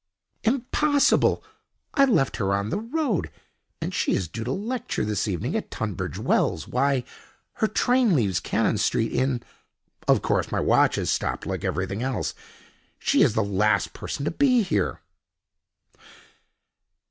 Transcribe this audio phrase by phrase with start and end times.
[0.43, 1.43] "Impossible!
[1.93, 3.29] I left her on the road,
[3.79, 6.67] and she is due to lecture this evening at Tunbridge Wells.
[6.67, 7.03] Why,
[7.57, 12.33] her train leaves Cannon Street in—of course my watch has stopped like everything else.
[12.97, 15.01] She is the last person to be here."